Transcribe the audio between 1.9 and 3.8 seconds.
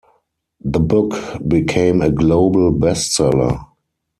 a global bestseller.